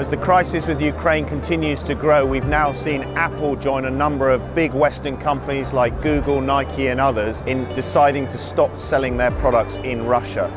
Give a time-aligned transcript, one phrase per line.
[0.00, 4.30] As the crisis with Ukraine continues to grow, we've now seen Apple join a number
[4.30, 9.32] of big Western companies like Google, Nike, and others in deciding to stop selling their
[9.42, 10.50] products in Russia.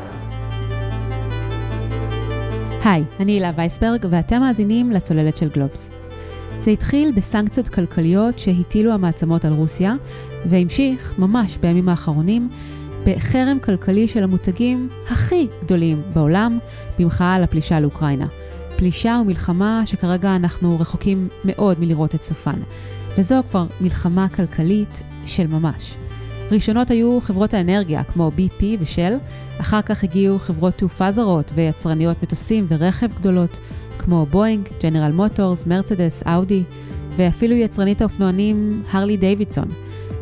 [2.84, 5.92] היי, אני הילה וייסברג, ואתם מאזינים לצוללת של גלובס.
[6.58, 9.94] זה התחיל בסנקציות כלכליות שהטילו המעצמות על רוסיה,
[10.46, 12.48] והמשיך, ממש בימים האחרונים,
[13.06, 16.58] בחרם כלכלי של המותגים הכי גדולים בעולם,
[16.98, 18.26] במחאה על הפלישה לאוקראינה.
[18.76, 22.60] פלישה ומלחמה שכרגע אנחנו רחוקים מאוד מלראות את סופן.
[23.18, 25.94] וזו כבר מלחמה כלכלית של ממש.
[26.50, 29.16] ראשונות היו חברות האנרגיה כמו BP ושל,
[29.60, 33.58] אחר כך הגיעו חברות תעופה זרות ויצרניות מטוסים ורכב גדולות
[33.98, 36.62] כמו בואינג, ג'נרל מוטורס, מרצדס, אאודי,
[37.16, 39.68] ואפילו יצרנית האופנוענים הרלי דיווידסון.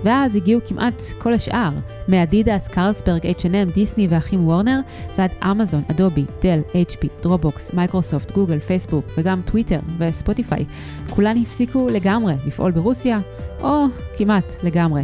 [0.05, 1.71] ואז הגיעו כמעט כל השאר,
[2.09, 4.81] מאדידס, קרלסברג, H&M, דיסני והאחים וורנר,
[5.19, 10.65] ועד אמזון, אדובי, דל, HP, דרופבוקס, מייקרוסופט, גוגל, פייסבוק וגם טוויטר וספוטיפיי.
[11.11, 13.19] כולן הפסיקו לגמרי לפעול ברוסיה,
[13.61, 13.85] או
[14.17, 15.03] כמעט לגמרי.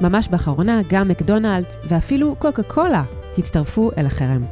[0.00, 3.04] ממש באחרונה גם מקדונלדס ואפילו קוקה קולה
[3.38, 4.44] הצטרפו אל החרם.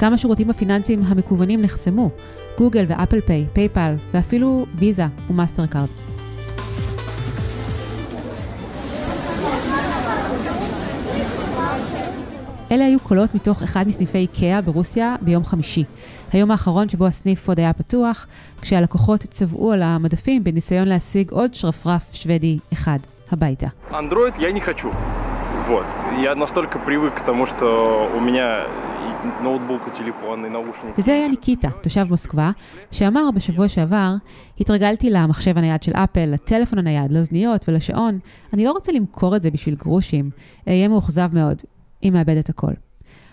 [0.00, 2.10] גם השירותים הפיננסיים המקוונים נחסמו,
[2.58, 6.11] גוגל ואפל פיי, פייפל ואפילו ויזה ומאסטר קארד.
[12.71, 15.83] אלה היו קולות מתוך אחד מסניפי איקאה ברוסיה ביום חמישי.
[16.33, 18.27] היום האחרון שבו הסניף עוד היה פתוח,
[18.61, 22.99] כשהלקוחות צבעו על המדפים בניסיון להשיג עוד שרפרף שוודי אחד
[23.31, 23.67] הביתה.
[23.89, 24.89] Android я не хочу.
[25.67, 25.85] Вот.
[26.27, 28.47] Я настолько привык к тому, что у меня
[29.05, 30.93] и ноутбук, и телефон, и наушники.
[30.97, 32.51] וזה היה ניקיטה, תושב מוסקבה,
[32.91, 34.15] שאמר בשבוע שעבר,
[34.59, 38.19] התרגלתי למחשב הנייד של אפל, לטלפון הנייד, לאוזניות ולשעון,
[38.53, 40.29] אני לא רוצה למכור את זה בשביל גרושים,
[40.67, 41.61] אהיה מאוכזב מאוד,
[42.02, 42.72] אם מאבד את הכל.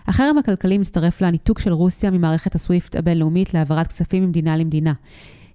[0.08, 4.94] החרם הכלכלי מצטרף לניתוק של רוסיה ממערכת הסוויפט הבינלאומית להעברת כספים ממדינה למדינה.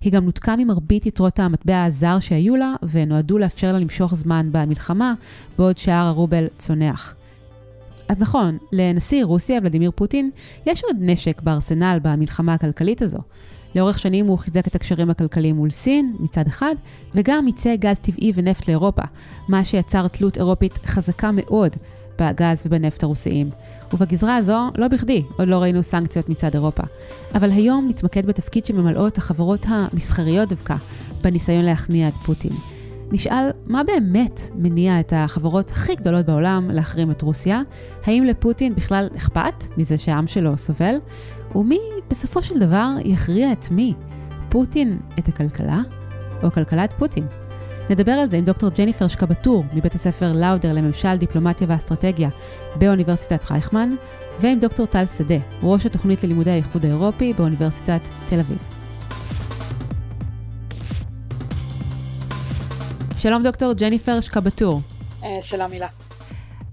[0.00, 5.14] היא גם נותקה ממרבית יתרות המטבע הזר שהיו לה, ונועדו לאפשר לה למשוך זמן במלחמה,
[5.58, 7.14] בעוד שער הרובל צונח.
[8.08, 10.30] אז נכון, לנשיא רוסיה, ולדימיר פוטין,
[10.66, 13.18] יש עוד נשק בארסנל במלחמה הכלכלית הזו.
[13.74, 16.74] לאורך שנים הוא חיזק את הקשרים הכלכליים מול סין, מצד אחד,
[17.14, 19.02] וגם ייצא גז טבעי ונפט לאירופה,
[19.48, 21.76] מה שיצר תלות אירופית חזקה מאוד
[22.18, 23.50] בגז ובנפט הרוסיים.
[23.92, 26.82] ובגזרה הזו, לא בכדי, עוד לא ראינו סנקציות מצד אירופה.
[27.34, 30.74] אבל היום נתמקד בתפקיד שממלאות החברות המסחריות דווקא,
[31.22, 32.52] בניסיון להכניע את פוטין.
[33.12, 37.62] נשאל, מה באמת מניע את החברות הכי גדולות בעולם להחרים את רוסיה?
[38.04, 40.94] האם לפוטין בכלל אכפת מזה שהעם שלו סובל?
[41.54, 41.80] ומי
[42.10, 43.94] בסופו של דבר יכריע את מי?
[44.48, 45.80] פוטין את הכלכלה?
[46.42, 47.26] או הכלכלה את פוטין?
[47.90, 52.28] נדבר על זה עם דוקטור ג'ניפר שקבטור מבית הספר לאודר לממשל, דיפלומטיה ואסטרטגיה
[52.76, 53.94] באוניברסיטת רייכמן,
[54.40, 58.58] ועם דוקטור טל שדה, ראש התוכנית ללימודי האיחוד האירופי באוניברסיטת תל אביב.
[63.16, 64.80] שלום דוקטור ג'ניפר שקבטור.
[65.40, 65.88] שלום הילה.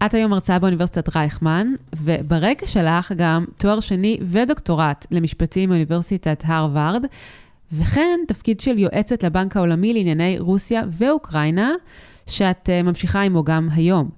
[0.05, 7.05] את היום מרצה באוניברסיטת רייכמן, וברקע שלך גם תואר שני ודוקטורט למשפטים מאוניברסיטת הרווארד,
[7.73, 11.71] וכן תפקיד של יועצת לבנק העולמי לענייני רוסיה ואוקראינה,
[12.27, 14.09] שאת ממשיכה עמו גם היום.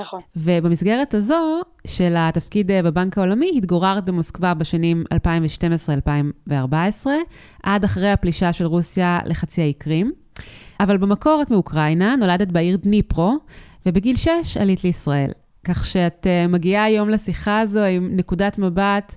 [0.00, 0.20] נכון.
[0.36, 5.04] ובמסגרת הזו של התפקיד בבנק העולמי, התגוררת במוסקבה בשנים
[6.50, 6.52] 2012-2014,
[7.62, 10.12] עד אחרי הפלישה של רוסיה לחצי האי קרים.
[10.80, 13.38] אבל במקור את מאוקראינה, נולדת בעיר דניפרו,
[13.86, 15.30] ובגיל 6 עלית לישראל.
[15.64, 19.16] כך שאת מגיעה היום לשיחה הזו עם נקודת מבט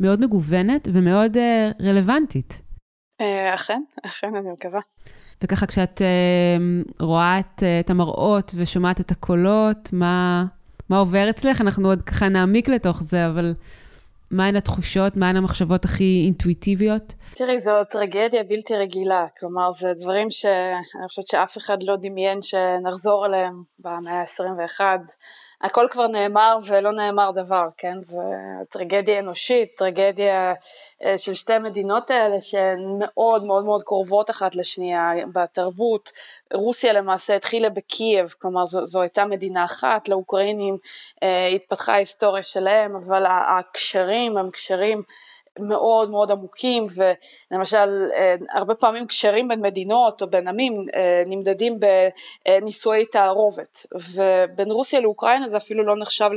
[0.00, 1.36] מאוד מגוונת ומאוד
[1.82, 2.63] רלוונטית.
[3.54, 4.80] אכן, אכן, אני מקווה.
[5.42, 10.44] וככה כשאת uh, רואה את, uh, את המראות ושומעת את הקולות, מה,
[10.88, 11.60] מה עובר אצלך?
[11.60, 13.54] אנחנו עוד ככה נעמיק לתוך זה, אבל
[14.30, 17.14] מהן התחושות, מהן המחשבות הכי אינטואיטיביות?
[17.34, 19.26] תראי, זו טרגדיה בלתי רגילה.
[19.38, 24.80] כלומר, זה דברים שאני חושבת שאף אחד לא דמיין שנחזור אליהם במאה ה-21.
[25.64, 28.02] הכל כבר נאמר ולא נאמר דבר, כן?
[28.02, 28.20] זו
[28.68, 30.52] טרגדיה אנושית, טרגדיה
[31.16, 36.12] של שתי המדינות האלה שהן מאוד מאוד מאוד קרובות אחת לשנייה בתרבות.
[36.54, 40.76] רוסיה למעשה התחילה בקייב, כלומר זו, זו הייתה מדינה אחת, לאוקראינים
[41.54, 45.02] התפתחה ההיסטוריה שלהם, אבל הקשרים הם קשרים
[45.58, 46.84] מאוד מאוד עמוקים
[47.50, 48.08] ולמשל
[48.52, 50.84] הרבה פעמים קשרים בין מדינות או בין עמים
[51.26, 53.86] נמדדים בנישואי תערובת.
[54.14, 56.30] ובין רוסיה לאוקראינה זה אפילו לא נחשב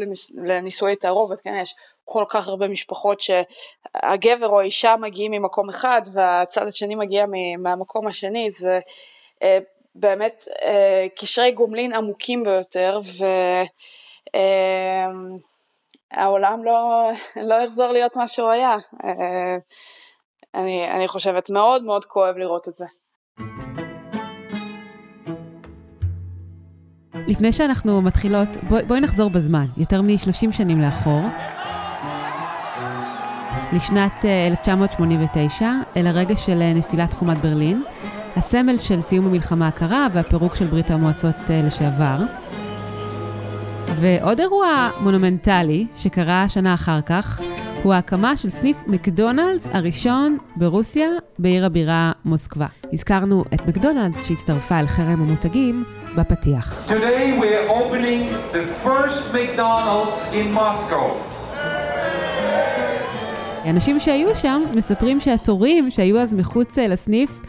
[0.43, 1.59] לנישואי תערובת, כן?
[1.61, 1.75] יש
[2.05, 7.25] כל כך הרבה משפחות שהגבר או האישה מגיעים ממקום אחד והצד השני מגיע
[7.57, 8.51] מהמקום השני.
[8.51, 8.79] זה
[9.95, 10.47] באמת
[11.15, 13.25] קשרי גומלין עמוקים ביותר ו...
[16.11, 17.09] העולם לא,
[17.49, 18.75] לא יחזור להיות מה שהוא היה.
[20.55, 22.85] אני, אני חושבת מאוד מאוד כואב לראות את זה.
[27.27, 31.21] לפני שאנחנו מתחילות, בוא, בואי נחזור בזמן, יותר מ-30 שנים לאחור.
[33.73, 37.83] לשנת 1989, אה, אל הרגע של אה, נפילת חומת ברלין,
[38.35, 42.17] הסמל של סיום המלחמה הקרה והפירוק של ברית המועצות אה, לשעבר.
[43.95, 47.41] ועוד אירוע מונומנטלי שקרה שנה אחר כך,
[47.83, 51.07] הוא ההקמה של סניף מקדונלדס הראשון ברוסיה,
[51.39, 52.65] בעיר הבירה מוסקבה.
[52.93, 55.83] הזכרנו את מקדונלדס שהצטרפה אל חרם המותגים
[56.17, 56.89] בפתיח.
[56.89, 61.37] Today we're opening the first McDonald's in Moscow.
[63.69, 67.41] אנשים שהיו שם מספרים שהתורים שהיו אז מחוץ אה, לסניף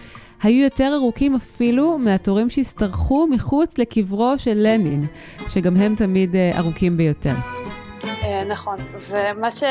[0.42, 5.06] היו יותר ארוכים אפילו מהתורים שהשתרכו מחוץ לקברו של לנין,
[5.48, 7.34] שגם הם תמיד אה, ארוכים ביותר.
[8.04, 9.62] אה, נכון, ומה ש...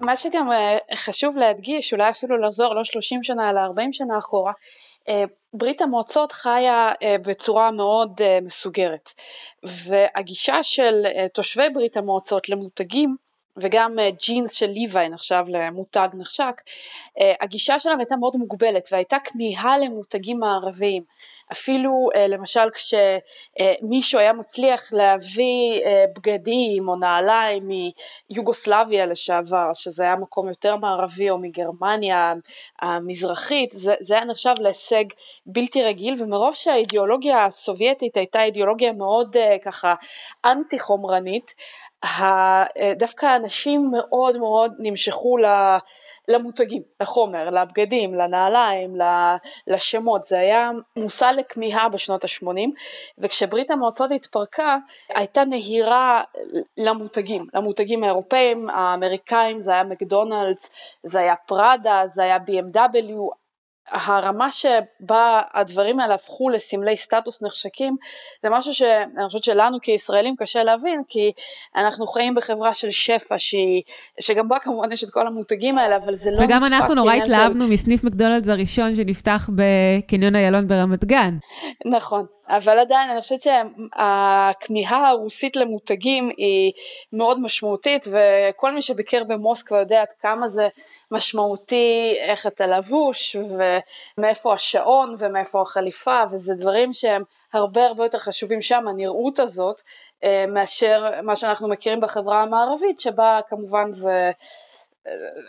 [0.00, 0.48] מה שגם
[0.94, 4.52] חשוב להדגיש, אולי אפילו לחזור לא 30 שנה אלא 40 שנה אחורה,
[5.54, 6.92] ברית המועצות חיה
[7.26, 9.10] בצורה מאוד מסוגרת
[9.62, 11.02] והגישה של
[11.34, 13.16] תושבי ברית המועצות למותגים
[13.56, 16.62] וגם אה, ג'ינס של ליווי נחשב למותג נחשק,
[17.20, 21.02] אה, הגישה שלהם הייתה מאוד מוגבלת והייתה כניעה למותגים מערביים.
[21.52, 25.80] אפילו אה, למשל כשמישהו היה מצליח להביא
[26.16, 27.70] בגדים או נעליים
[28.30, 32.34] מיוגוסלביה לשעבר, שזה היה מקום יותר מערבי או מגרמניה
[32.80, 35.04] המזרחית, זה, זה היה נחשב להישג
[35.46, 39.94] בלתי רגיל ומרוב שהאידיאולוגיה הסובייטית הייתה אידיאולוגיה מאוד ככה
[40.44, 41.54] אנטי חומרנית,
[42.98, 45.36] דווקא אנשים מאוד מאוד נמשכו
[46.28, 48.94] למותגים, לחומר, לבגדים, לנעליים,
[49.66, 52.70] לשמות, זה היה מושא לכמיהה בשנות ה-80
[53.18, 54.76] וכשברית המועצות התפרקה
[55.14, 56.22] הייתה נהירה
[56.76, 60.70] למותגים, למותגים האירופאים, האמריקאים, זה היה מקדונלדס,
[61.02, 63.45] זה היה פראדה, זה היה BMW,
[63.90, 67.96] הרמה שבה הדברים האלה הפכו לסמלי סטטוס נחשקים
[68.42, 71.32] זה משהו שאני חושבת שלנו כישראלים קשה להבין כי
[71.76, 73.82] אנחנו חיים בחברה של שפע שהיא,
[74.20, 77.64] שגם בה כמובן יש את כל המותגים האלה אבל זה לא וגם אנחנו נורא התלהבנו
[77.64, 77.72] של...
[77.72, 81.36] מסניף מקדונלדס הראשון שנפתח בקניון איילון ברמת גן.
[81.84, 86.72] נכון אבל עדיין אני חושבת שהכמיהה הרוסית למותגים היא
[87.12, 90.68] מאוד משמעותית וכל מי שביקר במוסקבה יודע עד כמה זה
[91.10, 93.36] משמעותי איך אתה לבוש
[94.18, 97.22] ומאיפה השעון ומאיפה החליפה וזה דברים שהם
[97.52, 99.82] הרבה הרבה יותר חשובים שם הנראות הזאת
[100.24, 104.30] אה, מאשר מה שאנחנו מכירים בחברה המערבית שבה כמובן זה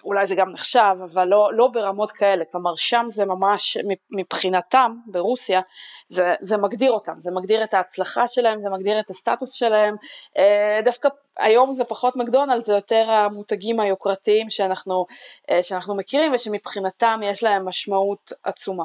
[0.04, 3.78] אולי זה גם נחשב, אבל לא, לא ברמות כאלה, כלומר שם זה ממש
[4.12, 5.62] מבחינתם ברוסיה,
[6.10, 9.96] זה, זה מגדיר אותם, זה מגדיר את ההצלחה שלהם, זה מגדיר את הסטטוס שלהם,
[10.38, 11.10] אה, דווקא
[11.40, 15.06] היום זה פחות מקדונלד, זה יותר המותגים היוקרתיים שאנחנו,
[15.52, 18.84] אה, שאנחנו מכירים ושמבחינתם יש להם משמעות עצומה.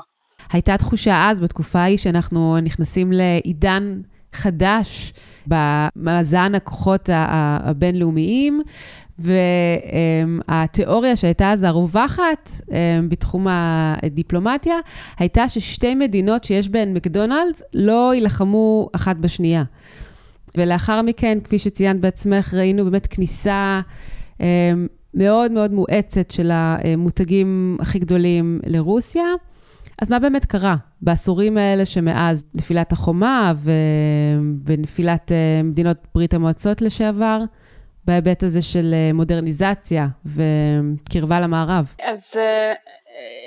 [0.52, 4.00] הייתה תחושה אז, בתקופה ההיא, שאנחנו נכנסים לעידן
[4.32, 5.12] חדש
[5.46, 8.62] במאזן הכוחות הבינלאומיים,
[10.48, 12.50] והתיאוריה שהייתה אז הרווחת
[13.08, 14.76] בתחום הדיפלומטיה,
[15.18, 19.62] הייתה ששתי מדינות שיש בהן מקדונלדס לא יילחמו אחת בשנייה.
[20.56, 23.80] ולאחר מכן, כפי שציינת בעצמך, ראינו באמת כניסה
[25.14, 29.24] מאוד מאוד מואצת של המותגים הכי גדולים לרוסיה.
[30.02, 33.72] אז מה באמת קרה בעשורים האלה שמאז נפילת החומה ו...
[34.66, 35.32] ונפילת
[35.64, 37.44] מדינות ברית המועצות לשעבר?
[38.04, 41.94] בהיבט הזה של אה, מודרניזציה וקרבה למערב?
[42.02, 42.72] אז אה,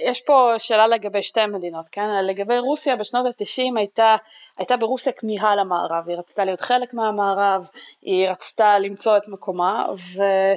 [0.06, 2.08] יש פה שאלה לגבי שתי המדינות, כן?
[2.28, 4.16] לגבי רוסיה בשנות התשעים הייתה,
[4.58, 7.70] הייתה ברוסיה כמיהה למערב, היא רצתה להיות חלק מהמערב,
[8.02, 10.56] היא רצתה למצוא את מקומה, וזה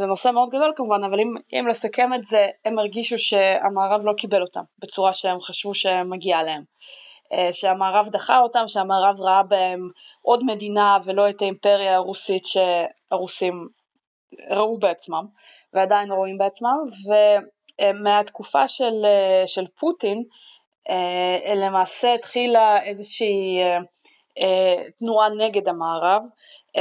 [0.00, 4.12] אה, נושא מאוד גדול כמובן, אבל אם, אם לסכם את זה, הם הרגישו שהמערב לא
[4.12, 6.62] קיבל אותם בצורה שהם חשבו שמגיעה להם.
[7.32, 9.88] אה, שהמערב דחה אותם, שהמערב ראה בהם
[10.22, 13.68] עוד מדינה ולא את האימפריה הרוסית שהרוסים
[14.50, 15.24] ראו בעצמם
[15.72, 16.76] ועדיין רואים בעצמם
[17.80, 20.22] ומהתקופה של, אה, של פוטין
[20.90, 23.60] אה, למעשה התחילה איזושהי
[24.98, 26.22] תנועה נגד המערב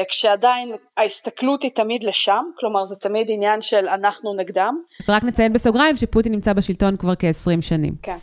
[0.09, 4.81] כשעדיין ההסתכלות היא תמיד לשם, כלומר זה תמיד עניין של אנחנו נגדם.
[5.07, 7.95] ורק נציין בסוגריים שפוטין נמצא בשלטון כבר כ-20 שנים.
[8.01, 8.17] כן.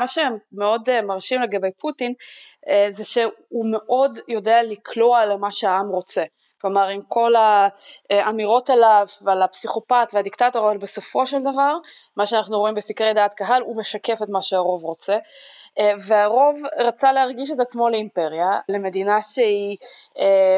[0.00, 2.12] מה שמאוד אה, מרשים לגבי פוטין
[2.68, 6.22] אה, זה שהוא מאוד יודע לקלוע למה שהעם רוצה.
[6.60, 7.32] כלומר עם כל
[8.10, 11.74] האמירות עליו ועל הפסיכופת והדיקטטור, אבל בסופו של דבר
[12.16, 15.16] מה שאנחנו רואים בסקרי דעת קהל הוא משקף את מה שהרוב רוצה
[15.78, 19.76] אה, והרוב רצה להרגיש את עצמו לאימפריה, למדינה שהיא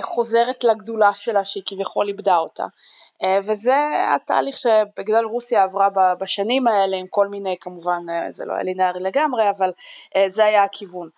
[0.03, 2.65] חוזרת לגדולה שלה שהיא כביכול איבדה אותה
[3.43, 3.75] וזה
[4.15, 5.89] התהליך שבגלל רוסיה עברה
[6.21, 8.01] בשנים האלה עם כל מיני כמובן
[8.31, 9.73] זה לא היה לינארי לגמרי אבל
[10.27, 11.09] זה היה הכיוון.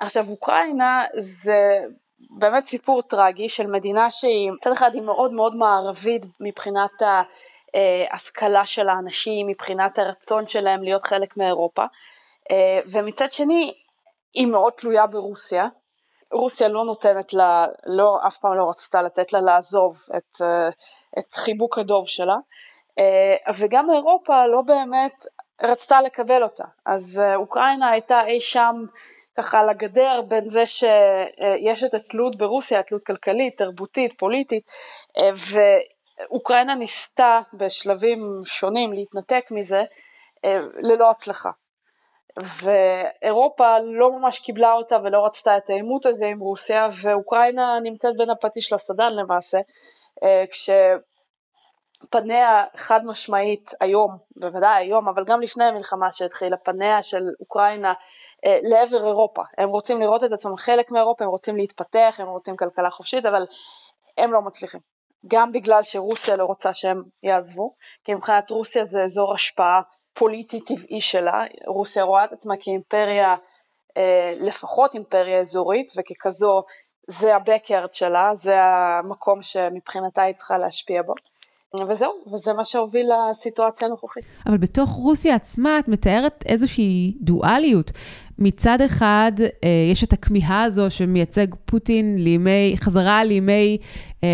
[0.00, 1.78] עכשיו אוקראינה זה
[2.38, 7.02] באמת סיפור טרגי של מדינה שהיא מצד אחד היא מאוד מאוד מערבית מבחינת
[8.10, 11.84] ההשכלה של האנשים, מבחינת הרצון שלהם להיות חלק מאירופה
[12.90, 13.72] ומצד שני
[14.34, 15.66] היא מאוד תלויה ברוסיה
[16.32, 20.68] רוסיה לא נותנת לה, לא, אף פעם לא רצתה לתת לה לעזוב את, אה,
[21.18, 22.36] את חיבוק הדוב שלה,
[22.98, 25.26] אה, וגם אירופה לא באמת
[25.62, 26.64] רצתה לקבל אותה.
[26.86, 28.74] אז אה, אוקראינה הייתה אי שם
[29.36, 34.70] ככה על הגדר בין זה שיש את התלות ברוסיה, התלות כלכלית, תרבותית, פוליטית,
[36.30, 39.82] ואוקראינה ניסתה בשלבים שונים להתנתק מזה
[40.82, 41.50] ללא הצלחה.
[42.42, 48.30] ואירופה לא ממש קיבלה אותה ולא רצתה את העימות הזה עם רוסיה ואוקראינה נמצאת בין
[48.30, 49.58] הפטיש לסדן למעשה
[50.22, 50.44] אה,
[52.10, 57.92] כשפניה חד משמעית היום, בוודאי היום אבל גם לפני המלחמה שהתחילה, פניה של אוקראינה
[58.46, 62.56] אה, לעבר אירופה, הם רוצים לראות את עצמם חלק מאירופה, הם רוצים להתפתח, הם רוצים
[62.56, 63.46] כלכלה חופשית אבל
[64.18, 64.80] הם לא מצליחים,
[65.26, 67.74] גם בגלל שרוסיה לא רוצה שהם יעזבו,
[68.04, 69.80] כי מבחינת רוסיה זה אזור השפעה
[70.14, 73.34] פוליטי טבעי שלה, רוסיה רואה את עצמה כאימפריה,
[73.96, 76.62] אה, לפחות אימפריה אזורית, וככזו
[77.06, 81.14] זה הבקארד שלה, זה המקום שמבחינתה היא צריכה להשפיע בו.
[81.88, 84.24] וזהו, וזה מה שהוביל לסיטואציה הנוכחית.
[84.46, 87.92] אבל בתוך רוסיה עצמה את מתארת איזושהי דואליות.
[88.38, 93.78] מצד אחד, אה, יש את הכמיהה הזו שמייצג פוטין לימי, חזרה לימי
[94.24, 94.28] אה,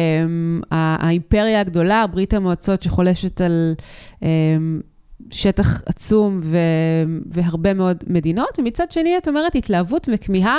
[0.71, 3.75] האימפריה הגדולה, ברית המועצות שחולשת על
[4.23, 4.29] אה,
[5.31, 6.57] שטח עצום ו...
[7.27, 10.59] והרבה מאוד מדינות, ומצד שני את אומרת התלהבות וכמיהה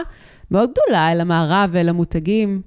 [0.52, 2.62] מאוד גדולה אל המערב ואל המותגים.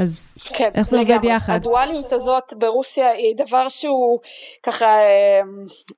[0.00, 1.52] אז כן, איך זה עובד יחד?
[1.52, 4.20] הדואליות הזאת ברוסיה היא דבר שהוא
[4.62, 5.40] ככה אה,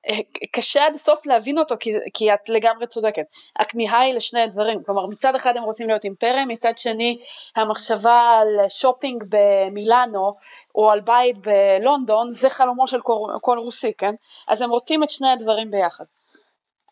[0.09, 0.15] אה,
[0.51, 3.23] קשה עד הסוף להבין אותו כי, כי את לגמרי צודקת.
[3.59, 7.17] הכמיהה היא לשני דברים, כלומר מצד אחד הם רוצים להיות אימפריה, מצד שני
[7.55, 10.33] המחשבה על שופינג במילאנו
[10.75, 14.13] או על בית בלונדון זה חלומו של כל, כל רוסי, כן?
[14.47, 16.05] אז הם רוצים את שני הדברים ביחד.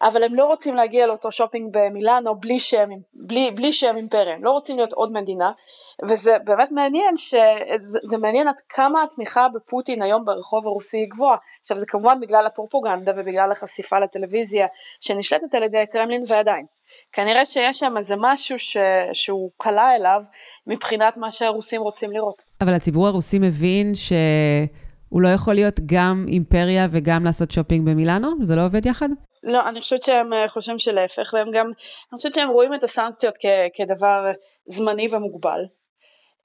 [0.01, 4.43] אבל הם לא רוצים להגיע לאותו שופינג במילאנו בלי שהם, בלי, בלי שהם אימפריה, הם
[4.43, 5.51] לא רוצים להיות עוד מדינה,
[6.09, 11.37] וזה באמת מעניין, שזה מעניין עד כמה התמיכה בפוטין היום ברחוב הרוסי היא גבוהה.
[11.59, 14.67] עכשיו זה כמובן בגלל הפרופוגנדה ובגלל החשיפה לטלוויזיה
[14.99, 16.65] שנשלטת על ידי הקרמלין ועדיין.
[17.11, 18.77] כנראה שיש שם איזה משהו ש...
[19.13, 20.21] שהוא קלה אליו
[20.67, 22.43] מבחינת מה שהרוסים רוצים לראות.
[22.61, 24.13] אבל הציבור הרוסי מבין ש...
[25.09, 28.27] הוא לא יכול להיות גם אימפריה וגם לעשות שופינג במילאנו?
[28.41, 29.09] זה לא עובד יחד?
[29.45, 33.35] לא, אני חושבת שהם אה, חושבים שלהפך, והם גם, אני חושבת שהם רואים את הסנקציות
[33.39, 34.31] כ- כדבר
[34.65, 35.61] זמני ומוגבל.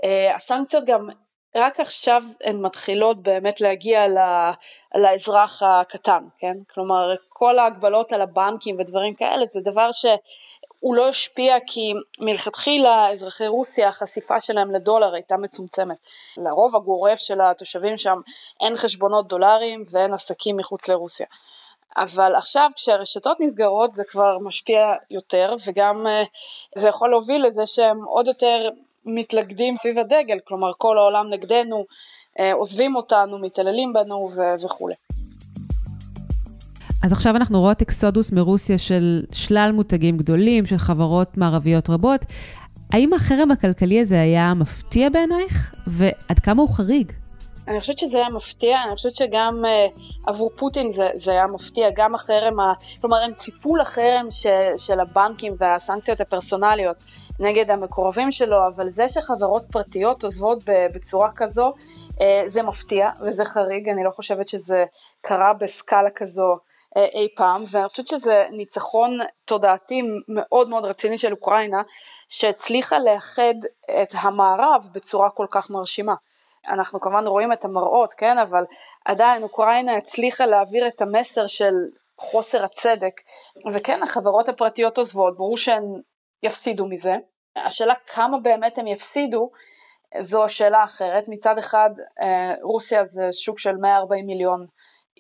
[0.04, 1.09] Uh, הסנקציות גם,
[1.57, 4.50] רק עכשיו הן מתחילות באמת להגיע ל-
[4.95, 6.54] לאזרח הקטן, כן?
[6.75, 10.07] כלומר, כל ההגבלות על הבנקים ודברים כאלה זה דבר ש...
[10.80, 15.97] הוא לא השפיע כי מלכתחילה אזרחי רוסיה החשיפה שלהם לדולר הייתה מצומצמת.
[16.37, 18.19] לרוב הגורף של התושבים שם
[18.61, 21.26] אין חשבונות דולרים ואין עסקים מחוץ לרוסיה.
[21.97, 26.23] אבל עכשיו כשהרשתות נסגרות זה כבר משפיע יותר וגם אה,
[26.76, 28.68] זה יכול להוביל לזה שהם עוד יותר
[29.04, 31.85] מתלכדים סביב הדגל, כלומר כל העולם נגדנו,
[32.38, 34.26] אה, עוזבים אותנו, מתעללים בנו
[34.64, 34.94] וכולי.
[37.02, 42.20] אז עכשיו אנחנו רואות אקסודוס מרוסיה של שלל מותגים גדולים, של חברות מערביות רבות.
[42.92, 45.75] האם החרם הכלכלי הזה היה מפתיע בעינייך?
[45.87, 47.12] ועד כמה הוא חריג?
[47.71, 51.91] אני חושבת שזה היה מפתיע, אני חושבת שגם uh, עבור פוטין זה, זה היה מפתיע,
[51.95, 52.73] גם החרם, ה...
[53.00, 54.47] כלומר הם ציפו לחרם ש,
[54.87, 56.97] של הבנקים והסנקציות הפרסונליות
[57.41, 60.59] נגד המקורבים שלו, אבל זה שחברות פרטיות עוזבות
[60.95, 61.73] בצורה כזו,
[62.12, 64.85] uh, זה מפתיע וזה חריג, אני לא חושבת שזה
[65.21, 66.57] קרה בסקאלה כזו
[66.97, 71.83] אה, אי פעם, ואני חושבת שזה ניצחון תודעתי מאוד מאוד רציני של אוקראינה,
[72.29, 73.55] שהצליחה לאחד
[74.03, 76.15] את המערב בצורה כל כך מרשימה.
[76.69, 78.64] אנחנו כמובן רואים את המראות, כן, אבל
[79.05, 81.73] עדיין אוקראינה הצליחה להעביר את המסר של
[82.19, 83.21] חוסר הצדק,
[83.73, 85.85] וכן, החברות הפרטיות עוזבות, ברור שהן
[86.43, 87.14] יפסידו מזה.
[87.57, 89.50] השאלה כמה באמת הם יפסידו,
[90.19, 91.29] זו שאלה אחרת.
[91.29, 91.90] מצד אחד,
[92.21, 94.67] אה, רוסיה זה שוק של 140 מיליון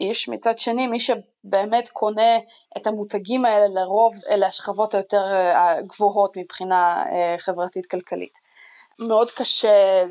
[0.00, 2.38] איש, מצד שני מי שבאמת קונה
[2.76, 8.49] את המותגים האלה לרוב אלה השכבות היותר אה, גבוהות מבחינה אה, חברתית כלכלית.
[9.08, 10.02] מאוד קשה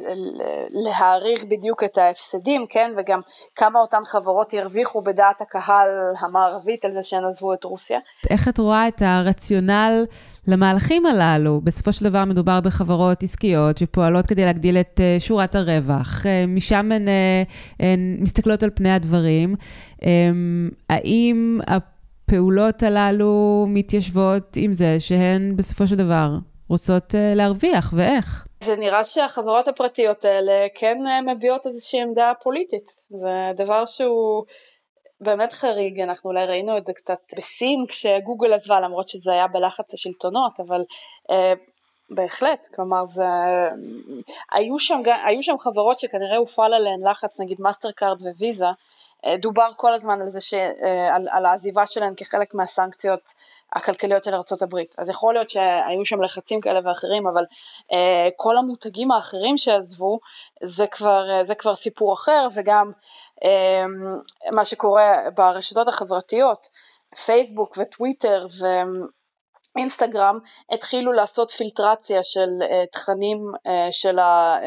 [0.70, 3.20] להעריך בדיוק את ההפסדים, כן, וגם
[3.56, 8.00] כמה אותן חברות ירוויחו בדעת הקהל המערבית על זה שהן עזבו את רוסיה.
[8.30, 10.06] איך את רואה את הרציונל
[10.48, 11.62] למהלכים הללו?
[11.64, 16.92] בסופו של דבר מדובר בחברות עסקיות שפועלות כדי להגדיל את אה, שורת הרווח, אה, משם
[16.92, 17.44] הן, אה,
[17.80, 19.56] הן מסתכלות על פני הדברים.
[20.90, 26.38] האם הפעולות הללו מתיישבות עם זה שהן בסופו של דבר
[26.70, 28.46] רוצות להרוויח, ואיך?
[28.64, 34.44] זה נראה שהחברות הפרטיות האלה כן אה, מביאות איזושהי עמדה פוליטית, זה דבר שהוא
[35.22, 39.94] באמת חריג, אנחנו אולי ראינו את זה קצת בסין כשגוגל עזבה למרות שזה היה בלחץ
[39.94, 40.82] השלטונות, אבל
[41.32, 41.54] אה,
[42.10, 43.24] בהחלט, כלומר זה,
[44.52, 48.72] היו שם, היו שם חברות שכנראה הופעל עליהן לחץ, נגיד מאסטר קארד וויזה, אה,
[49.26, 53.34] דובר כל הזמן על זה, ש, אה, על, על העזיבה שלהם כחלק מהסנקציות
[53.74, 54.76] הכלכליות של ארה"ב.
[54.98, 57.44] אז יכול להיות שהיו שם לחצים כאלה ואחרים, אבל
[57.92, 60.20] אה, כל המותגים האחרים שעזבו,
[60.64, 62.92] זה כבר, זה כבר סיפור אחר, וגם
[64.52, 66.68] מה שקורה ברשתות החברתיות,
[67.26, 68.66] פייסבוק וטוויטר ו...
[69.78, 70.36] אינסטגרם
[70.72, 72.50] התחילו לעשות פילטרציה של
[72.92, 73.52] תכנים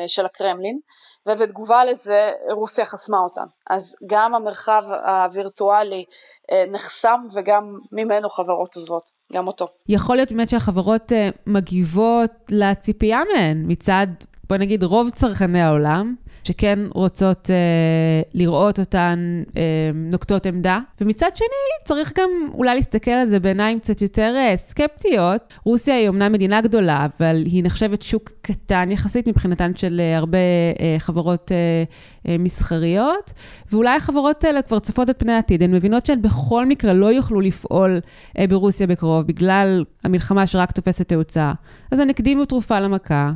[0.06, 0.78] של הקרמלין
[1.26, 3.45] ובתגובה לזה רוסיה חסמה אותן.
[3.71, 6.05] אז גם המרחב הווירטואלי
[6.52, 9.02] אה, נחסם וגם ממנו חברות עוזבות,
[9.33, 9.67] גם אותו.
[9.88, 14.07] יכול להיות באמת שהחברות אה, מגיבות לציפייה מהן מצד,
[14.49, 16.14] בוא נגיד, רוב צרכני העולם.
[16.44, 19.62] שכן רוצות אה, לראות אותן אה,
[19.94, 20.78] נוקטות עמדה.
[21.00, 21.46] ומצד שני,
[21.84, 25.54] צריך גם אולי להסתכל על זה בעיניים קצת יותר אה, סקפטיות.
[25.64, 30.38] רוסיה היא אומנם מדינה גדולה, אבל היא נחשבת שוק קטן יחסית מבחינתן של אה, הרבה
[30.80, 31.84] אה, חברות אה,
[32.28, 33.32] אה, מסחריות,
[33.72, 35.62] ואולי החברות האלה כבר צופות את פני העתיד.
[35.62, 38.00] הן מבינות שהן בכל מקרה לא יוכלו לפעול
[38.38, 41.52] אה, ברוסיה בקרוב, בגלל המלחמה שרק תופסת תאוצה.
[41.90, 43.32] אז הן הקדימו תרופה למכה.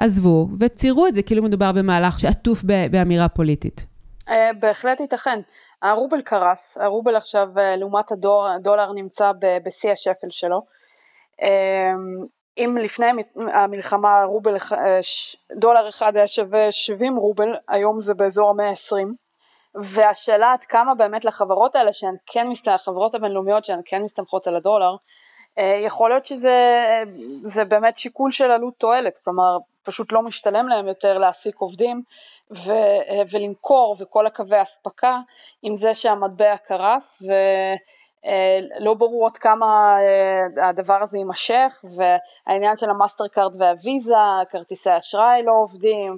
[0.00, 3.86] עזבו וציירו את זה כאילו מדובר במהלך שעטוף באמירה פוליטית.
[4.30, 5.40] אה, בהחלט ייתכן.
[5.82, 9.32] הרובל קרס, הרובל עכשיו אה, לעומת הדולר נמצא
[9.64, 10.62] בשיא השפל שלו.
[11.42, 11.92] אה,
[12.58, 14.56] אם לפני המלחמה רובל,
[15.56, 19.06] דולר אחד היה שווה 70 רובל, היום זה באזור המאה ה-20.
[19.74, 24.96] והשאלה עד כמה באמת לחברות האלה שהן כן, החברות הבינלאומיות שהן כן מסתמכות על הדולר,
[25.84, 31.56] יכול להיות שזה באמת שיקול של עלות תועלת, כלומר פשוט לא משתלם להם יותר להעסיק
[31.58, 32.02] עובדים
[32.56, 32.72] ו,
[33.32, 35.18] ולמכור וכל הקווי אספקה
[35.62, 37.22] עם זה שהמטבע קרס
[38.26, 44.14] ולא ברור עוד כמה אה, הדבר הזה יימשך והעניין של המאסטר קארד והוויזה,
[44.50, 46.16] כרטיסי אשראי לא עובדים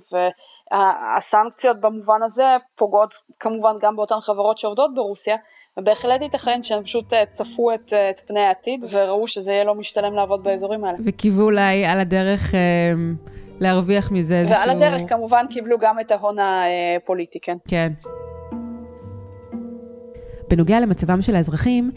[0.73, 5.37] והסנקציות במובן הזה פוגעות כמובן גם באותן חברות שעובדות ברוסיה
[5.77, 9.75] ובהחלט ייתכן שהם פשוט אה, צפו את, אה, את פני העתיד וראו שזה יהיה לא
[9.75, 10.99] משתלם לעבוד באזורים האלה.
[11.05, 12.55] וקיוו אולי על הדרך...
[13.63, 14.59] להרוויח מזה איזשהו...
[14.59, 17.57] ועל הדרך כמובן קיבלו גם את ההון הפוליטי, כן.
[17.69, 17.93] כן.
[20.51, 21.91] בנוגע למצבם של האזרחים,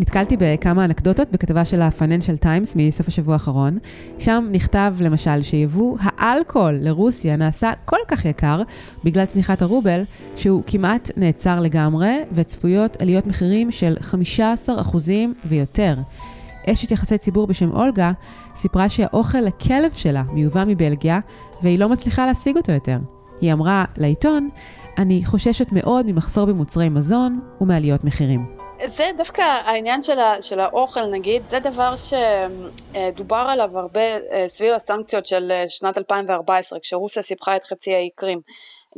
[0.00, 3.78] נתקלתי בכמה אנקדוטות בכתבה של ה-Financial Times מסוף השבוע האחרון.
[4.18, 8.62] שם נכתב למשל שיבוא האלכוהול לרוסיה נעשה כל כך יקר
[9.04, 10.02] בגלל צניחת הרובל,
[10.36, 14.96] שהוא כמעט נעצר לגמרי, וצפויות עליות מחירים של 15%
[15.44, 15.94] ויותר.
[16.72, 18.12] אשת יחסי ציבור בשם אולגה
[18.54, 21.20] סיפרה שהאוכל לכלב שלה מיובא מבלגיה
[21.62, 22.96] והיא לא מצליחה להשיג אותו יותר.
[23.40, 24.48] היא אמרה לעיתון,
[24.98, 28.58] אני חוששת מאוד ממחסור במוצרי מזון ומעליות מחירים.
[28.86, 34.74] זה דווקא העניין של, ה, של האוכל נגיד, זה דבר שדובר עליו הרבה אה, סביב
[34.74, 38.40] הסנקציות של אה, שנת 2014 כשרוסיה סיפחה את חצי האי קרים.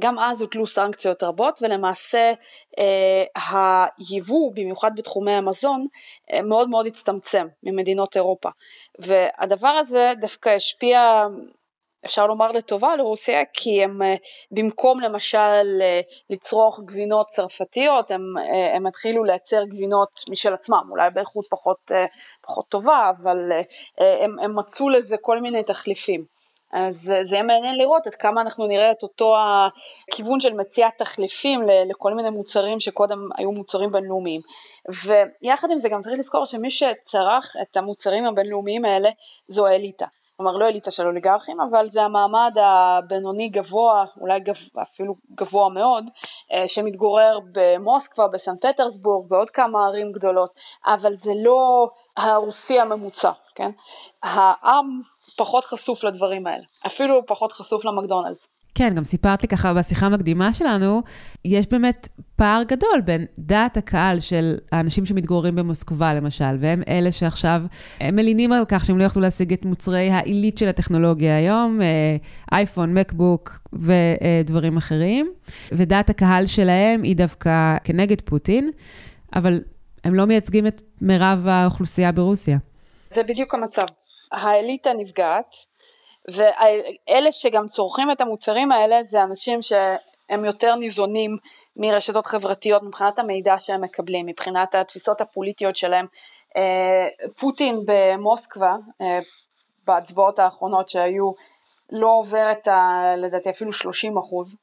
[0.00, 2.32] גם אז הוטלו סנקציות רבות ולמעשה
[2.78, 5.86] אה, היבוא במיוחד בתחומי המזון
[6.32, 8.48] אה, מאוד מאוד הצטמצם ממדינות אירופה.
[8.98, 11.26] והדבר הזה דווקא השפיע
[12.04, 14.14] אפשר לומר לטובה לרוסיה כי הם אה,
[14.50, 16.00] במקום למשל אה,
[16.30, 18.34] לצרוך גבינות צרפתיות הם,
[18.74, 21.90] הם התחילו לייצר גבינות משל עצמם אולי באיכות פחות,
[22.40, 23.36] פחות טובה אבל
[23.98, 26.24] הם, הם מצאו לזה כל מיני תחליפים
[26.72, 31.60] אז זה יהיה מעניין לראות עד כמה אנחנו נראה את אותו הכיוון של מציאת תחליפים
[31.90, 34.40] לכל מיני מוצרים שקודם היו מוצרים בינלאומיים.
[35.04, 39.10] ויחד עם זה גם צריך לזכור שמי שצרך את המוצרים הבינלאומיים האלה
[39.48, 40.06] זו האליטה.
[40.40, 46.04] כלומר לא אליטה של אוליגרכים, אבל זה המעמד הבינוני גבוה, אולי גב, אפילו גבוה מאוד,
[46.52, 50.50] אה, שמתגורר במוסקבה, בסן פטרסבורג, בעוד כמה ערים גדולות,
[50.86, 53.70] אבל זה לא הרוסי הממוצע, כן?
[54.22, 55.00] העם
[55.36, 58.59] פחות חשוף לדברים האלה, אפילו פחות חשוף למקדונלדס.
[58.74, 61.02] כן, גם סיפרת לי ככה בשיחה המקדימה שלנו,
[61.44, 67.62] יש באמת פער גדול בין דעת הקהל של האנשים שמתגוררים במוסקבה, למשל, והם אלה שעכשיו,
[68.00, 72.16] הם מלינים על כך שהם לא יכלו להשיג את מוצרי העילית של הטכנולוגיה היום, אה,
[72.52, 75.32] אייפון, מקבוק ודברים אחרים,
[75.72, 78.70] ודעת הקהל שלהם היא דווקא כנגד פוטין,
[79.34, 79.60] אבל
[80.04, 82.58] הם לא מייצגים את מירב האוכלוסייה ברוסיה.
[83.10, 83.86] זה בדיוק המצב.
[84.32, 85.54] האליטה נפגעת,
[86.28, 91.36] ואלה שגם צורכים את המוצרים האלה זה אנשים שהם יותר ניזונים
[91.76, 96.06] מרשתות חברתיות מבחינת המידע שהם מקבלים, מבחינת התפיסות הפוליטיות שלהם.
[96.56, 99.18] אה, פוטין במוסקבה, אה,
[99.86, 101.30] בהצבעות האחרונות שהיו,
[101.92, 103.02] לא עובר את ה...
[103.16, 104.56] לדעתי אפילו 30 אחוז,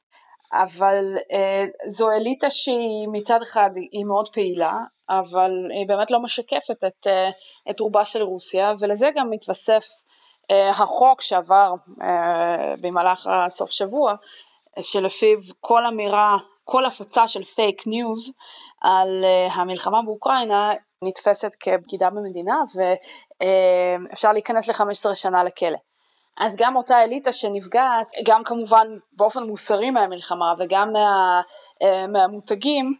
[0.52, 4.74] אבל אה, זו אליטה שהיא מצד אחד היא מאוד פעילה,
[5.10, 7.06] אבל היא באמת לא משקפת את,
[7.70, 9.84] את רובה של רוסיה, ולזה גם מתווסף
[10.52, 14.14] החוק שעבר אה, במהלך הסוף שבוע,
[14.80, 18.32] שלפיו כל אמירה, כל הפצה של fake news
[18.80, 25.78] על אה, המלחמה באוקראינה נתפסת כבגידה במדינה ואפשר להיכנס ל-15 שנה לכלא.
[26.36, 31.40] אז גם אותה אליטה שנפגעת, גם כמובן באופן מוסרי מהמלחמה וגם מה,
[32.08, 32.94] מהמותגים,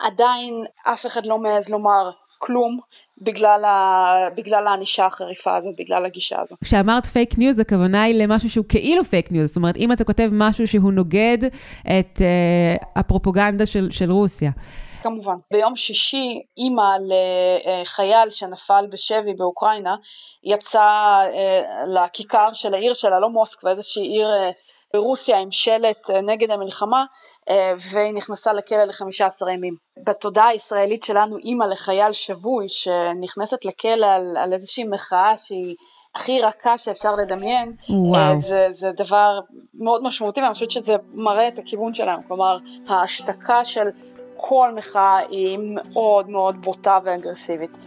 [0.00, 2.80] עדיין אף אחד לא מעז לומר כלום
[3.22, 4.28] בגלל, ה...
[4.36, 6.58] בגלל הענישה החריפה הזאת, בגלל הגישה הזאת.
[6.64, 10.28] כשאמרת fake news, הכוונה היא למשהו שהוא כאילו fake news, זאת אומרת, אם אתה כותב
[10.32, 11.38] משהו שהוא נוגד
[11.82, 14.50] את אה, הפרופגנדה של, של רוסיה.
[15.02, 15.34] כמובן.
[15.52, 16.90] ביום שישי אימא
[17.82, 19.96] לחייל שנפל בשבי באוקראינה
[20.44, 24.52] יצאה אה, לכיכר של העיר שלה, לא מוסקבה, איזושהי עיר אה,
[24.94, 27.04] ברוסיה עם שלט אה, נגד המלחמה
[27.50, 29.74] אה, והיא נכנסה לכלא לחמישה עשר ימים.
[30.06, 35.74] בתודעה הישראלית שלנו אימא לחייל שבוי שנכנסת לכלא על, על איזושהי מחאה שהיא
[36.14, 38.36] הכי רכה שאפשר לדמיין, וואו.
[38.36, 39.40] זה, זה דבר
[39.74, 43.86] מאוד משמעותי ואני חושבת שזה מראה את הכיוון שלנו, כלומר ההשתקה של
[44.36, 47.78] כל מחאה היא מאוד מאוד בוטה ואגרסיבית.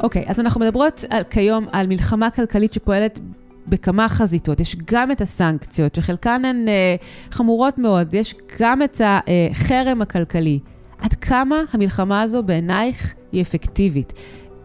[0.00, 3.20] אוקיי, okay, אז אנחנו מדברות על, כיום על מלחמה כלכלית שפועלת
[3.66, 4.60] בכמה חזיתות.
[4.60, 6.96] יש גם את הסנקציות, שחלקן הן אה,
[7.30, 10.60] חמורות מאוד, ויש גם את החרם הכלכלי.
[10.98, 14.12] עד כמה המלחמה הזו בעינייך היא אפקטיבית?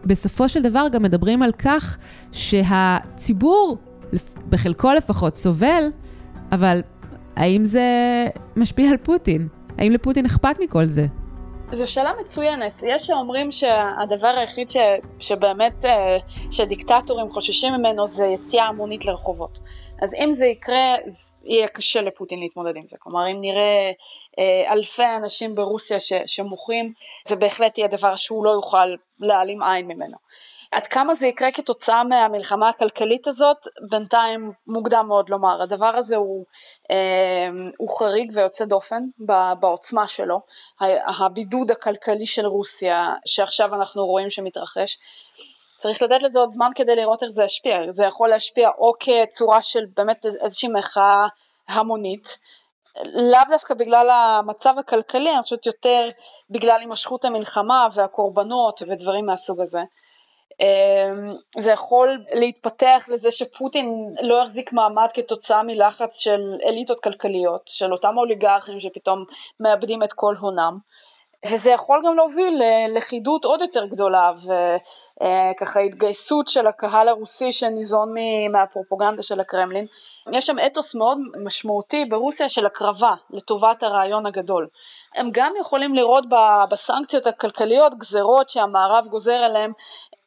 [0.04, 1.98] בסופו של דבר גם מדברים על כך
[2.32, 3.78] שהציבור,
[4.48, 5.84] בחלקו לפחות, סובל,
[6.52, 6.80] אבל
[7.36, 7.86] האם זה
[8.56, 9.48] משפיע על פוטין?
[9.78, 11.06] האם לפוטין אכפת מכל זה?
[11.74, 12.82] זו שאלה מצוינת.
[12.86, 14.76] יש שאומרים שהדבר היחיד ש,
[15.18, 16.16] שבאמת, אה,
[16.50, 19.58] שדיקטטורים חוששים ממנו זה יציאה המונית לרחובות.
[20.02, 20.94] אז אם זה יקרה,
[21.44, 22.96] יהיה קשה לפוטין להתמודד עם זה.
[22.98, 23.92] כלומר, אם נראה
[24.38, 26.92] אה, אלפי אנשים ברוסיה ש, שמוחים,
[27.28, 30.16] זה בהחלט יהיה דבר שהוא לא יוכל להעלים עין ממנו.
[30.72, 33.56] עד כמה זה יקרה כתוצאה מהמלחמה הכלכלית הזאת,
[33.90, 35.62] בינתיים מוקדם מאוד לומר.
[35.62, 36.44] הדבר הזה הוא,
[36.90, 39.02] אה, הוא חריג ויוצא דופן
[39.60, 40.40] בעוצמה שלו.
[41.20, 44.98] הבידוד הכלכלי של רוסיה, שעכשיו אנחנו רואים שמתרחש,
[45.78, 47.92] צריך לתת לזה עוד זמן כדי לראות איך זה ישפיע.
[47.92, 51.26] זה יכול להשפיע או כצורה של באמת איזושהי מחאה
[51.68, 52.38] המונית,
[53.04, 56.08] לאו דווקא בגלל המצב הכלכלי, אני חושבת יותר
[56.50, 59.80] בגלל הימשכות המלחמה והקורבנות ודברים מהסוג הזה.
[60.60, 67.92] אמ, זה יכול להתפתח לזה שפוטין לא יחזיק מעמד כתוצאה מלחץ של אליטות כלכליות, של
[67.92, 69.24] אותם אוליגרכים שפתאום
[69.60, 70.78] מאבדים את כל הונם.
[71.46, 78.14] וזה יכול גם להוביל ללכידות עוד יותר גדולה וככה התגייסות של הקהל הרוסי שניזון
[78.52, 79.86] מהפרופוגנדה של הקרמלין.
[80.32, 84.68] יש שם אתוס מאוד משמעותי ברוסיה של הקרבה לטובת הרעיון הגדול.
[85.14, 86.24] הם גם יכולים לראות
[86.70, 89.72] בסנקציות הכלכליות גזרות שהמערב גוזר אליהם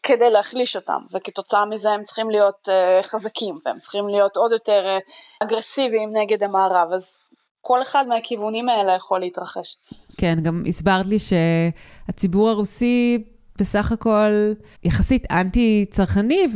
[0.06, 4.98] כדי להחליש אותם וכתוצאה מזה הם צריכים להיות uh, חזקים והם צריכים להיות עוד יותר
[4.98, 5.12] uh,
[5.46, 7.18] אגרסיביים נגד המערב אז
[7.62, 9.78] כל אחד מהכיוונים האלה יכול להתרחש.
[10.18, 13.24] כן, גם הסברת לי שהציבור הרוסי
[13.58, 16.48] בסך הכל יחסית אנטי צרכני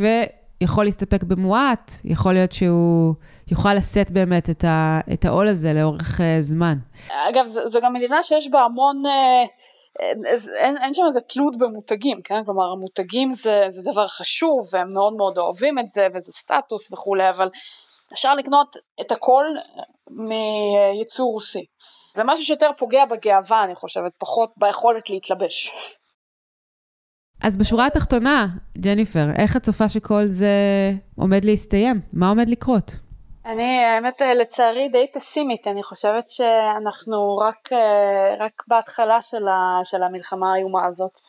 [0.61, 3.13] ויכול להסתפק במועט, יכול להיות שהוא
[3.51, 6.77] יוכל לשאת באמת את, ה, את העול הזה לאורך uh, זמן.
[7.29, 9.03] אגב, זו גם מדינה שיש בה המון...
[9.05, 12.45] Uh, אין, אין שם איזה תלות במותגים, כן?
[12.45, 17.29] כלומר המותגים זה, זה דבר חשוב והם מאוד מאוד אוהבים את זה וזה סטטוס וכולי,
[17.29, 17.49] אבל
[18.13, 19.45] אפשר לקנות את הכל
[20.09, 21.65] מייצור רוסי.
[22.15, 25.71] זה משהו שיותר פוגע בגאווה אני חושבת, פחות ביכולת להתלבש.
[27.43, 30.47] אז בשורה התחתונה, ג'ניפר, איך את צופה שכל זה
[31.17, 32.01] עומד להסתיים?
[32.13, 33.08] מה עומד לקרות?
[33.49, 37.69] אני האמת לצערי די פסימית, אני חושבת שאנחנו רק,
[38.39, 41.19] רק בהתחלה של, ה, של המלחמה האיומה הזאת.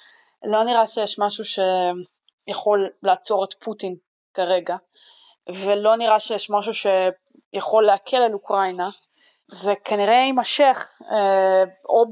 [0.44, 3.96] לא נראה שיש משהו שיכול לעצור את פוטין
[4.34, 4.76] כרגע,
[5.54, 8.88] ולא נראה שיש משהו שיכול להקל על אוקראינה,
[9.48, 12.04] זה כנראה יימשך אה, או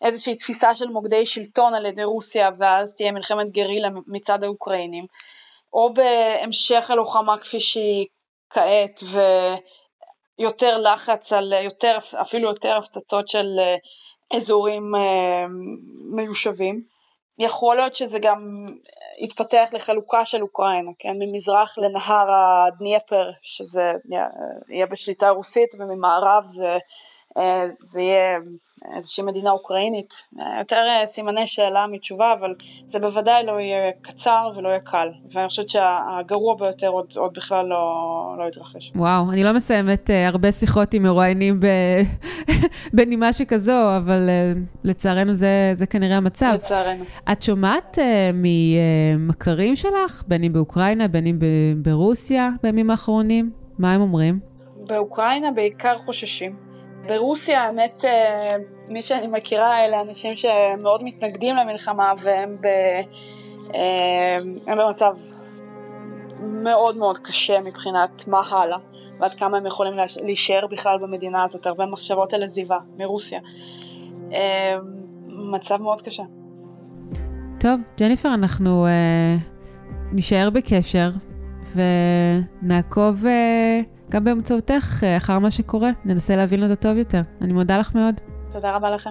[0.00, 5.04] באיזושהי תפיסה של מוקדי שלטון על ידי רוסיה ואז תהיה מלחמת גרילה מצד האוקראינים,
[5.72, 8.06] או בהמשך הלוחמה כפי שהיא
[8.50, 9.00] כעת
[10.38, 13.76] ויותר לחץ על יותר, אפילו יותר הפצצות של אה,
[14.36, 15.44] אזורים אה,
[16.16, 16.82] מיושבים.
[17.38, 18.38] יכול להיות שזה גם
[19.20, 23.92] יתפתח לחלוקה של אוקראינה, כן, ממזרח לנהר הדניפר, שזה
[24.68, 26.78] יהיה בשליטה רוסית, וממערב זה,
[27.38, 28.38] אה, זה יהיה
[28.96, 30.28] איזושהי מדינה אוקראינית.
[30.58, 32.54] יותר אה, סימני שאלה מתשובה, אבל
[32.88, 35.08] זה בוודאי לא יהיה קצר ולא יהיה קל.
[35.32, 37.94] ואני חושבת שהגרוע ביותר עוד, עוד בכלל לא,
[38.38, 38.92] לא יתרחש.
[38.94, 41.66] וואו, אני לא מסיימת uh, הרבה שיחות עם מרואיינים ב...
[42.96, 46.52] בנימה שכזו, אבל uh, לצערנו זה, זה כנראה המצב.
[46.54, 47.04] לצערנו.
[47.32, 48.00] את שומעת uh,
[48.34, 51.38] ממכרים שלך, בין אם באוקראינה, בין אם
[51.82, 53.50] ברוסיה, בימים האחרונים?
[53.78, 54.40] מה הם אומרים?
[54.86, 56.69] באוקראינה בעיקר חוששים.
[57.06, 58.56] ברוסיה האמת אה,
[58.88, 62.66] מי שאני מכירה אלה אנשים שמאוד מתנגדים למלחמה והם ב,
[63.74, 65.12] אה, הם במצב
[66.42, 68.78] מאוד מאוד קשה מבחינת מה הלאה
[69.20, 73.40] ועד כמה הם יכולים להישאר בכלל במדינה הזאת, הרבה מחשבות על עזיבה מרוסיה.
[74.32, 74.76] אה,
[75.28, 76.22] מצב מאוד קשה.
[77.60, 79.40] טוב, ג'ניפר, אנחנו uh,
[80.12, 81.10] נישאר בקשר
[81.74, 83.24] ונעקוב...
[84.10, 87.20] גם באמצעותך אה, אחר מה שקורה, ננסה להבין אותו טוב יותר.
[87.40, 88.14] אני מודה לך מאוד.
[88.52, 89.10] תודה רבה לכם.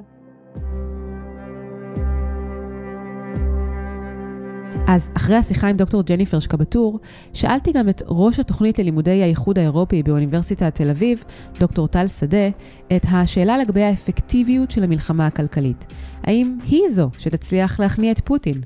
[4.87, 6.99] אז אחרי השיחה עם דוקטור ג'ניפר שקבטור,
[7.33, 11.23] שאלתי גם את ראש התוכנית ללימודי האיחוד האירופי באוניברסיטת תל אביב,
[11.59, 12.49] דוקטור טל שדה,
[12.95, 15.85] את השאלה לגבי האפקטיביות של המלחמה הכלכלית.
[16.23, 18.61] האם היא זו שתצליח להכניע את פוטין?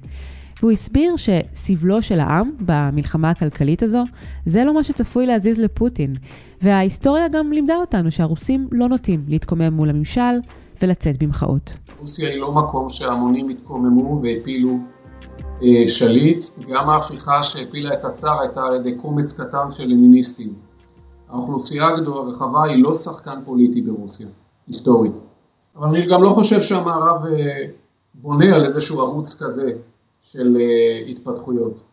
[0.63, 4.04] והוא הסביר שסבלו של העם במלחמה הכלכלית הזו,
[4.45, 6.15] זה לא מה שצפוי להזיז לפוטין.
[6.62, 10.39] וההיסטוריה גם לימדה אותנו שהרוסים לא נוטים להתקומם מול הממשל
[10.82, 11.73] ולצאת במחאות.
[11.99, 14.78] רוסיה היא לא מקום שהמונים התקוממו והפילו
[15.63, 20.54] אה, שליט, גם ההפיכה שהפילה את הצאר הייתה על ידי קומץ קטן של לניניסטים.
[21.30, 24.28] האוכלוסייה הגדולה הרחבה היא לא שחקן פוליטי ברוסיה,
[24.67, 25.15] היסטורית.
[25.76, 27.65] אבל אני גם לא חושב שהמערב אה,
[28.13, 29.69] בונה על איזשהו ערוץ כזה.
[30.24, 31.84] של אה, התפתחויות.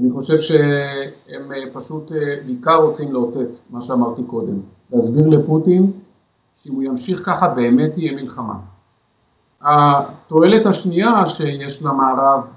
[0.00, 4.60] אני חושב שהם אה, פשוט אה, בעיקר רוצים לאותת מה שאמרתי קודם,
[4.90, 5.92] להסביר לפוטין
[6.56, 8.54] שאם הוא ימשיך ככה באמת תהיה מלחמה.
[9.60, 12.52] התועלת השנייה שיש למערב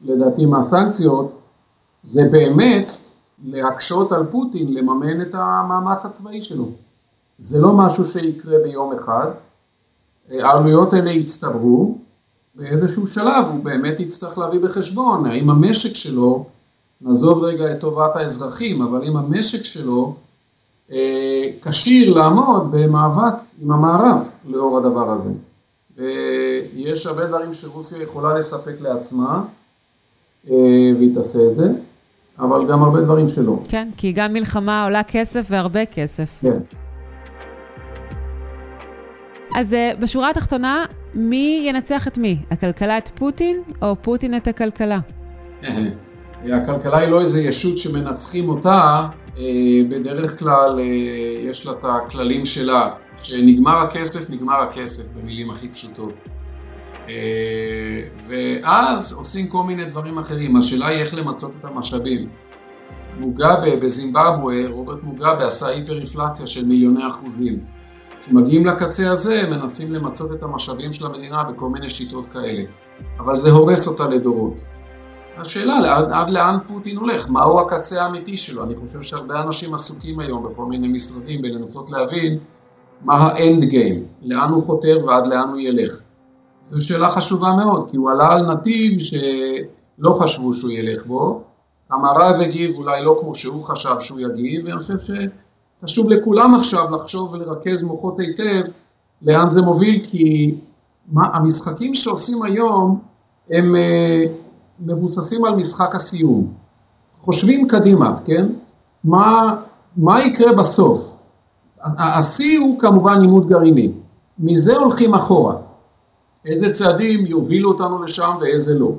[0.00, 1.38] לדעתי מהסנקציות
[2.02, 2.92] זה באמת
[3.44, 6.68] להקשות על פוטין לממן את המאמץ הצבאי שלו.
[7.38, 9.30] זה לא משהו שיקרה ביום אחד,
[10.30, 11.98] העלויות האלה יצטברו
[12.56, 16.44] באיזשהו שלב הוא באמת יצטרך להביא בחשבון האם המשק שלו,
[17.00, 20.14] נעזוב רגע את טובת האזרחים, אבל אם המשק שלו
[20.92, 25.30] אה, כשיר לעמוד במאבק עם המערב לאור הדבר הזה.
[25.96, 29.42] ויש הרבה דברים שרוסיה יכולה לספק לעצמה,
[30.50, 30.54] אה,
[30.98, 31.72] והיא תעשה את זה,
[32.38, 33.58] אבל גם הרבה דברים שלא.
[33.68, 36.38] כן, כי גם מלחמה עולה כסף והרבה כסף.
[36.40, 36.58] כן.
[39.56, 40.84] אז אה, בשורה התחתונה,
[41.16, 42.38] מי ינצח את מי?
[42.50, 44.98] הכלכלה את פוטין, או פוטין את הכלכלה?
[46.44, 49.06] הכלכלה היא לא איזה ישות שמנצחים אותה,
[49.38, 49.42] אה,
[49.90, 50.84] בדרך כלל אה,
[51.50, 52.90] יש לה את הכללים שלה,
[53.22, 56.12] שנגמר הכסף, נגמר הכסף, במילים הכי פשוטות.
[58.28, 62.28] ואז עושים כל מיני דברים אחרים, השאלה היא איך למצות את המשאבים.
[63.18, 67.75] מוגאבה בזימבבואה, רוברט מוגאבה עשה היפר אינפלציה של מיליוני אחוזים.
[68.26, 72.62] כשמגיעים לקצה הזה מנסים למצות את המשאבים של המדינה בכל מיני שיטות כאלה,
[73.18, 74.54] אבל זה הורס אותה לדורות.
[75.36, 80.20] השאלה עד, עד לאן פוטין הולך, מהו הקצה האמיתי שלו, אני חושב שהרבה אנשים עסוקים
[80.20, 82.38] היום בכל מיני משרדים בלנסות להבין
[83.02, 86.00] מה האנד גיים, לאן הוא חותר ועד לאן הוא ילך.
[86.70, 91.42] זו שאלה חשובה מאוד, כי הוא עלה על נתיב שלא חשבו שהוא ילך בו,
[91.90, 95.26] המערב הגיב אולי לא כמו שהוא חשב שהוא יגיב, ואני חושב.
[95.84, 98.62] חשוב לכולם עכשיו לחשוב ולרכז מוחות היטב
[99.22, 100.54] לאן זה מוביל, כי
[101.12, 103.00] מה, המשחקים שעושים היום
[103.50, 104.28] הם uh,
[104.80, 106.52] מבוססים על משחק הסיום.
[107.20, 108.46] חושבים קדימה, כן?
[109.04, 109.56] מה,
[109.96, 111.16] מה יקרה בסוף?
[111.80, 113.92] השיא הוא כמובן לימוד גרעיני.
[114.38, 115.56] מזה הולכים אחורה.
[116.44, 118.92] איזה צעדים יובילו אותנו לשם ואיזה לא.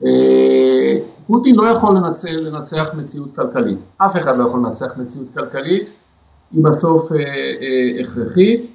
[0.00, 0.04] Uh,
[1.26, 5.92] פוטין לא יכול לנצח, לנצח מציאות כלכלית, אף אחד לא יכול לנצח מציאות כלכלית,
[6.52, 8.66] היא בסוף אה, אה, הכרחית.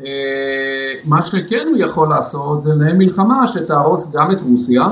[0.00, 4.86] אה, מה שכן הוא יכול לעשות זה לנהל מלחמה שתהרוס גם את רוסיה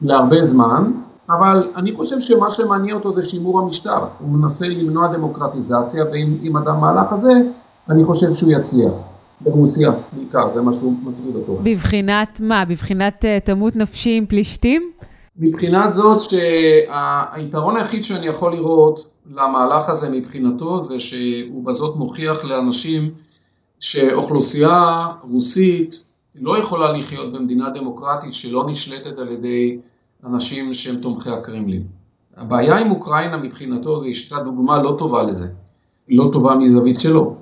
[0.00, 0.92] להרבה זמן,
[1.28, 7.12] אבל אני חושב שמה שמעניין אותו זה שימור המשטר, הוא מנסה למנוע דמוקרטיזציה, ועם המהלך
[7.12, 7.32] הזה
[7.90, 8.92] אני חושב שהוא יצליח.
[9.40, 11.58] ברוסיה בעיקר, זה מה שהוא מטריד אותו.
[11.62, 12.64] בבחינת מה?
[12.64, 14.90] בבחינת uh, תמות נפשי עם פלישתים?
[15.36, 23.10] מבחינת זאת שהיתרון היחיד שאני יכול לראות למהלך הזה מבחינתו זה שהוא בזאת מוכיח לאנשים
[23.80, 29.78] שאוכלוסייה רוסית לא יכולה לחיות במדינה דמוקרטית שלא נשלטת על ידי
[30.24, 31.86] אנשים שהם תומכי הקרמלין.
[32.36, 35.48] הבעיה עם אוקראינה מבחינתו זה שהייתה דוגמה לא טובה לזה,
[36.08, 37.36] לא טובה מזווית שלו,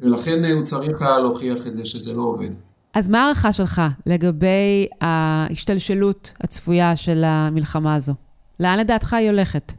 [0.00, 2.50] ולכן הוא צריך היה להוכיח את זה שזה לא עובד.
[2.94, 8.12] אז מה הערכה שלך לגבי ההשתלשלות הצפויה של המלחמה הזו?
[8.60, 9.72] לאן לדעתך היא הולכת?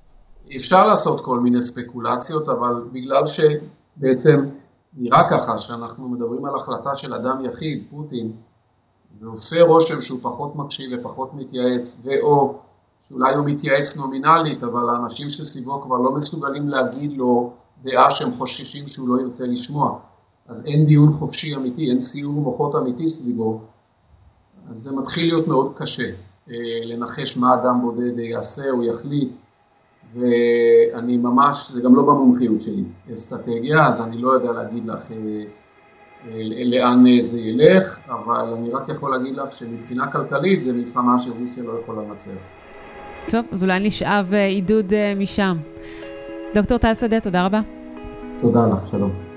[0.56, 4.46] אפשר לעשות כל מיני ספקולציות, אבל בגלל שבעצם
[4.98, 8.32] נראה ככה שאנחנו מדברים על החלטה של אדם יחיד, פוטין,
[9.22, 12.60] ועושה רושם שהוא פחות מקשיב ופחות מתייעץ, ואו
[13.10, 18.88] שאולי הוא מתייעץ נומינלית, אבל האנשים שסביבו כבר לא מסוגלים להגיד לו דעה שהם חוששים
[18.88, 20.00] שהוא לא ירצה לשמוע.
[20.48, 23.62] אז אין דיון חופשי אמיתי, אין סיור מוחות אמיתי סביבו,
[24.70, 26.10] אז זה מתחיל להיות מאוד קשה
[26.50, 29.32] אה, לנחש מה אדם בודד יעשה או יחליט,
[30.16, 35.18] ואני ממש, זה גם לא במומחיות שלי, אסטרטגיה, אז אני לא יודע להגיד לך אה,
[36.28, 41.64] אה, לאן זה ילך, אבל אני רק יכול להגיד לך שמבחינה כלכלית זה מלחמה שרוסיה
[41.64, 42.32] לא יכולה לנצח.
[43.30, 45.58] טוב, אז אולי נשאב עידוד משם.
[46.54, 47.62] דוקטור טל שדה, תודה רבה.
[48.42, 49.31] תודה לך, שלום.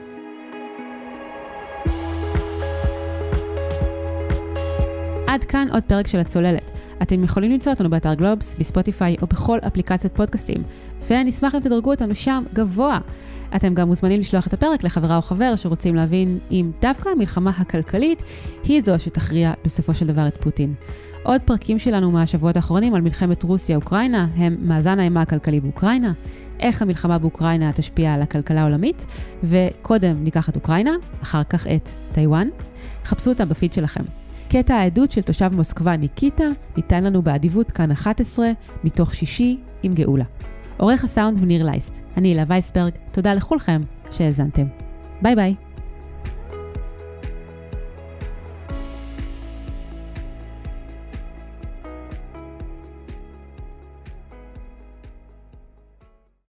[5.34, 6.70] עד כאן עוד פרק של הצוללת.
[7.02, 10.62] אתם יכולים למצוא אותנו באתר גלובס, בספוטיפיי או בכל אפליקציות פודקאסטים,
[11.10, 12.98] ונשמח אם תדרגו אותנו שם גבוה.
[13.56, 18.22] אתם גם מוזמנים לשלוח את הפרק לחברה או חבר שרוצים להבין אם דווקא המלחמה הכלכלית
[18.64, 20.74] היא זו שתכריע בסופו של דבר את פוטין.
[21.22, 26.12] עוד פרקים שלנו מהשבועות האחרונים על מלחמת רוסיה-אוקראינה הם מאזן האימה הכלכלי באוקראינה,
[26.60, 29.06] איך המלחמה באוקראינה תשפיע על הכלכלה העולמית,
[29.44, 30.92] וקודם ניקח את אוקראינה,
[31.22, 32.48] אחר כך את טיוואן.
[33.04, 34.23] חפשו אותה בפיד שלכם.
[34.56, 36.44] קטע העדות של תושב מוסקבה ניקיטה
[36.76, 38.46] ניתן לנו באדיבות כאן 11,
[38.84, 40.24] מתוך שישי עם גאולה.
[40.76, 42.00] עורך הסאונד הוא ניר לייסט.
[42.16, 44.66] אני הילה וייסברג, תודה לכולכם שהאזנתם.
[45.22, 45.54] ביי ביי.